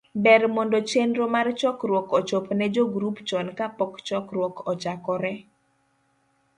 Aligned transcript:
ber 0.23 0.41
mondo 0.55 0.77
chenro 0.89 1.25
mar 1.35 1.47
chokruok 1.59 2.07
ochop 2.19 2.45
ne 2.57 2.65
jogrup 2.75 3.17
chon 3.29 3.47
kapok 3.57 3.93
chokruok 4.07 4.55
ochakore. 4.71 5.33